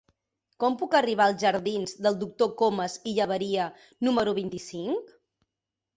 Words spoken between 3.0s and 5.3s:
i Llaberia número vint-i-cinc?